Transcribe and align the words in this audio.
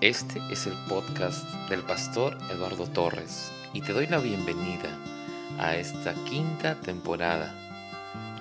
Este 0.00 0.40
es 0.50 0.66
el 0.66 0.72
podcast 0.88 1.44
del 1.68 1.82
pastor 1.82 2.38
Eduardo 2.50 2.86
Torres 2.86 3.52
y 3.74 3.82
te 3.82 3.92
doy 3.92 4.06
la 4.06 4.16
bienvenida 4.16 4.88
a 5.58 5.76
esta 5.76 6.14
quinta 6.24 6.80
temporada. 6.80 7.54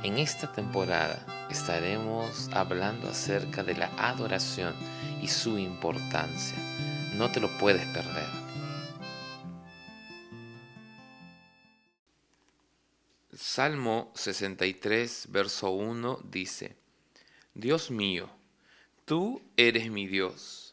En 0.02 0.20
esta 0.20 0.54
temporada 0.54 1.26
estaremos 1.52 2.48
hablando 2.54 3.10
acerca 3.10 3.62
de 3.62 3.76
la 3.76 3.88
adoración 3.98 4.74
y 5.22 5.28
su 5.28 5.58
importancia. 5.58 6.58
No 7.16 7.30
te 7.30 7.42
lo 7.42 7.50
puedes 7.58 7.86
perder. 7.88 8.30
Salmo 13.34 14.14
63, 14.16 15.28
verso 15.30 15.72
1 15.72 16.22
dice, 16.24 16.78
Dios 17.54 17.92
mío, 17.92 18.30
tú 19.04 19.42
eres 19.58 19.92
mi 19.92 20.08
Dios 20.08 20.69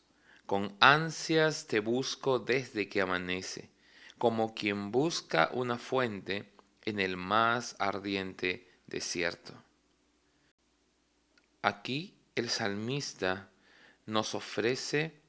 con 0.46 0.76
ansias 0.80 1.66
te 1.66 1.80
busco 1.80 2.38
desde 2.38 2.88
que 2.88 3.00
amanece, 3.00 3.68
como 4.16 4.54
quien 4.54 4.92
busca 4.92 5.50
una 5.52 5.76
fuente 5.76 6.50
en 6.84 7.00
el 7.00 7.16
más 7.16 7.74
ardiente 7.78 8.70
desierto. 8.86 9.52
Aquí 11.62 12.14
el 12.36 12.48
salmista 12.48 13.50
nos 14.06 14.34
ofrece 14.36 15.20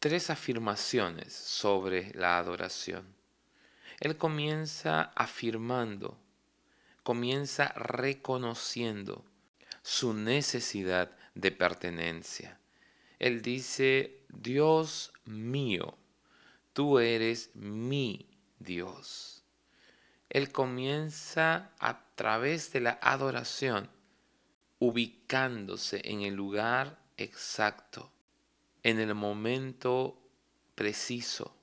tres 0.00 0.28
afirmaciones 0.28 1.32
sobre 1.32 2.12
la 2.14 2.38
adoración. 2.38 3.06
Él 4.00 4.16
comienza 4.16 5.12
afirmando, 5.14 6.18
comienza 7.04 7.68
reconociendo 7.76 9.24
su 9.82 10.14
necesidad 10.14 11.16
de 11.34 11.52
pertenencia. 11.52 12.58
Él 13.18 13.42
dice, 13.42 14.17
Dios 14.28 15.12
mío, 15.24 15.96
tú 16.72 16.98
eres 16.98 17.50
mi 17.54 18.28
Dios. 18.58 19.42
Él 20.28 20.52
comienza 20.52 21.72
a 21.78 22.04
través 22.14 22.72
de 22.72 22.80
la 22.80 22.98
adoración, 23.00 23.90
ubicándose 24.78 26.02
en 26.04 26.22
el 26.22 26.34
lugar 26.34 26.98
exacto, 27.16 28.12
en 28.82 29.00
el 29.00 29.14
momento 29.14 30.18
preciso, 30.74 31.56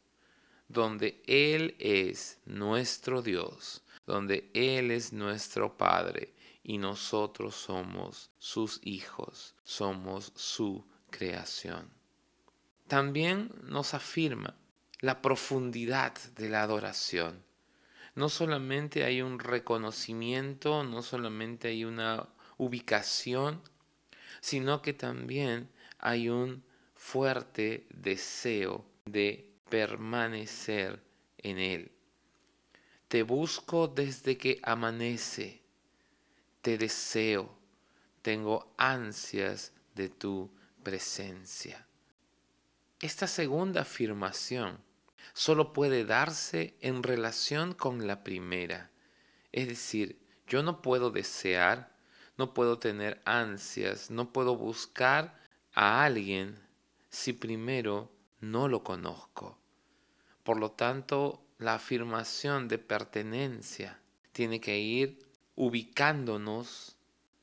donde 0.67 1.21
Él 1.27 1.75
es 1.79 2.39
nuestro 2.45 3.21
Dios, 3.21 3.83
donde 4.07 4.49
Él 4.53 4.91
es 4.91 5.13
nuestro 5.13 5.77
Padre 5.77 6.33
y 6.63 6.79
nosotros 6.79 7.55
somos 7.55 8.31
sus 8.39 8.79
hijos, 8.83 9.55
somos 9.63 10.33
su 10.35 10.83
creación. 11.11 12.04
También 12.87 13.51
nos 13.63 13.95
afirma 13.95 14.55
la 14.99 15.21
profundidad 15.21 16.13
de 16.35 16.49
la 16.49 16.61
adoración. 16.61 17.43
No 18.13 18.29
solamente 18.29 19.03
hay 19.03 19.21
un 19.21 19.39
reconocimiento, 19.39 20.83
no 20.83 21.01
solamente 21.01 21.69
hay 21.69 21.83
una 21.83 22.29
ubicación, 22.57 23.61
sino 24.39 24.81
que 24.83 24.93
también 24.93 25.69
hay 25.97 26.29
un 26.29 26.63
fuerte 26.93 27.87
deseo 27.89 28.85
de 29.05 29.51
permanecer 29.69 31.01
en 31.39 31.57
Él. 31.57 31.91
Te 33.07 33.23
busco 33.23 33.87
desde 33.87 34.37
que 34.37 34.59
amanece, 34.63 35.61
te 36.61 36.77
deseo, 36.77 37.57
tengo 38.21 38.73
ansias 38.77 39.73
de 39.95 40.09
tu 40.09 40.51
presencia. 40.83 41.85
Esta 43.01 43.27
segunda 43.27 43.81
afirmación 43.81 44.79
solo 45.33 45.73
puede 45.73 46.05
darse 46.05 46.77
en 46.79 47.03
relación 47.03 47.73
con 47.73 48.07
la 48.07 48.23
primera. 48.23 48.89
Es 49.51 49.67
decir, 49.67 50.17
yo 50.47 50.63
no 50.63 50.81
puedo 50.81 51.11
desear, 51.11 51.93
no 52.37 52.53
puedo 52.53 52.79
tener 52.79 53.21
ansias, 53.25 54.11
no 54.11 54.31
puedo 54.31 54.55
buscar 54.55 55.35
a 55.73 56.05
alguien 56.05 56.57
si 57.09 57.33
primero 57.33 58.11
no 58.39 58.69
lo 58.69 58.83
conozco. 58.83 59.57
Por 60.43 60.57
lo 60.57 60.71
tanto, 60.71 61.43
la 61.57 61.75
afirmación 61.75 62.67
de 62.67 62.77
pertenencia 62.77 63.99
tiene 64.31 64.61
que 64.61 64.77
ir 64.79 65.25
ubicándonos 65.55 66.95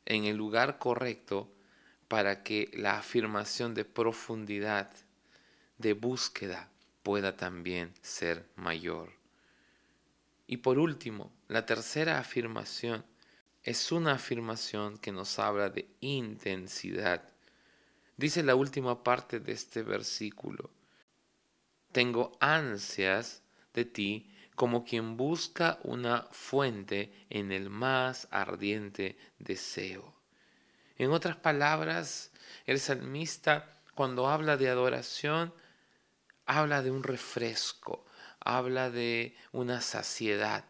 en 0.07 0.25
el 0.25 0.37
lugar 0.37 0.79
correcto 0.79 1.53
para 2.09 2.43
que 2.43 2.71
la 2.75 2.99
afirmación 2.99 3.75
de 3.75 3.85
profundidad, 3.85 4.91
de 5.83 5.93
búsqueda, 5.93 6.71
pueda 7.03 7.37
también 7.37 7.93
ser 8.01 8.49
mayor. 8.57 9.11
Y 10.47 10.59
por 10.59 10.79
último, 10.79 11.33
la 11.49 11.67
tercera 11.67 12.19
afirmación 12.19 13.05
es 13.63 13.93
una 13.93 14.13
afirmación 14.13 14.97
que 14.99 15.13
nos 15.13 15.39
habla 15.39 15.69
de 15.69 15.89
intensidad. 16.01 17.23
Dice 18.17 18.43
la 18.43 18.55
última 18.55 19.03
parte 19.03 19.41
de 19.41 19.53
este 19.53 19.83
versículo, 19.83 20.71
tengo 21.93 22.33
ansias 22.41 23.43
de 23.75 23.85
ti 23.85 24.31
como 24.55 24.85
quien 24.85 25.17
busca 25.17 25.79
una 25.83 26.29
fuente 26.31 27.13
en 27.31 27.53
el 27.53 27.71
más 27.71 28.29
ardiente 28.31 29.17
deseo. 29.39 30.15
En 30.97 31.11
otras 31.11 31.37
palabras, 31.37 32.31
el 32.67 32.79
salmista 32.79 33.81
cuando 33.95 34.29
habla 34.29 34.57
de 34.57 34.69
adoración, 34.69 35.53
habla 36.47 36.83
de 36.83 36.91
un 36.91 37.03
refresco, 37.03 38.05
habla 38.41 38.91
de 38.91 39.37
una 39.53 39.81
saciedad. 39.81 40.65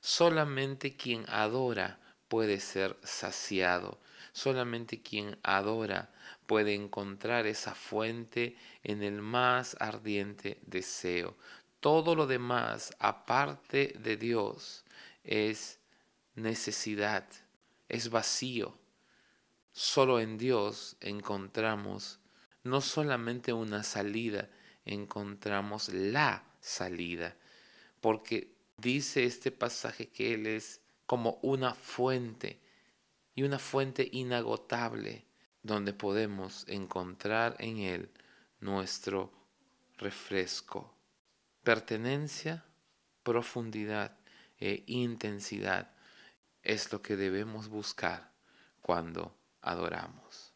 Solamente 0.00 0.96
quien 0.96 1.24
adora 1.28 1.98
puede 2.28 2.60
ser 2.60 2.96
saciado. 3.02 4.00
Solamente 4.32 5.02
quien 5.02 5.38
adora 5.42 6.12
puede 6.46 6.74
encontrar 6.74 7.46
esa 7.46 7.74
fuente 7.74 8.56
en 8.82 9.02
el 9.02 9.20
más 9.20 9.76
ardiente 9.80 10.58
deseo. 10.62 11.36
Todo 11.80 12.14
lo 12.14 12.26
demás, 12.26 12.94
aparte 12.98 13.94
de 13.98 14.16
Dios, 14.16 14.84
es 15.24 15.80
necesidad, 16.34 17.26
es 17.88 18.10
vacío. 18.10 18.78
Solo 19.72 20.20
en 20.20 20.38
Dios 20.38 20.96
encontramos 21.00 22.20
no 22.62 22.80
solamente 22.80 23.52
una 23.52 23.82
salida, 23.82 24.48
encontramos 24.84 25.88
la 25.88 26.44
salida, 26.60 27.36
porque 28.00 28.54
dice 28.76 29.24
este 29.24 29.50
pasaje 29.50 30.08
que 30.08 30.34
Él 30.34 30.46
es 30.46 30.80
como 31.06 31.38
una 31.42 31.74
fuente 31.74 32.60
y 33.34 33.42
una 33.42 33.58
fuente 33.58 34.08
inagotable 34.12 35.26
donde 35.62 35.92
podemos 35.92 36.64
encontrar 36.68 37.56
en 37.58 37.78
Él 37.78 38.10
nuestro 38.60 39.32
refresco. 39.98 40.94
Pertenencia, 41.62 42.64
profundidad 43.22 44.16
e 44.58 44.84
intensidad 44.86 45.92
es 46.62 46.92
lo 46.92 47.02
que 47.02 47.16
debemos 47.16 47.68
buscar 47.68 48.32
cuando 48.80 49.36
adoramos. 49.60 50.54